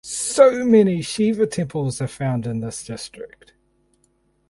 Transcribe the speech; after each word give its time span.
So 0.03 0.65
many 0.65 1.03
Shiva 1.03 1.45
temples 1.45 2.01
are 2.01 2.07
found 2.07 2.47
in 2.47 2.61
this 2.61 2.83
district. 2.83 3.53